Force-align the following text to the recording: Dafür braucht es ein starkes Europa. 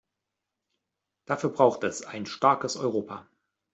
Dafür 1.27 1.51
braucht 1.51 1.83
es 1.83 2.01
ein 2.03 2.25
starkes 2.25 2.75
Europa. 2.75 3.27